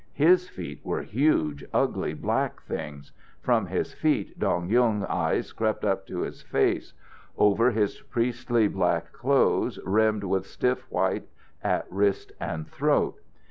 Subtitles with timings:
[0.15, 3.11] His feet were huge, ugly black things.
[3.39, 6.95] From his feet Dong Yung's eyes crept up to his face,
[7.37, 11.27] over his priestly black clothes, rimmed with stiff white
[11.63, 13.19] at wrist and throat.